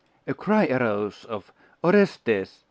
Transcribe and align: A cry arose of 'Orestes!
A 0.25 0.33
cry 0.33 0.65
arose 0.65 1.25
of 1.25 1.53
'Orestes! 1.83 2.59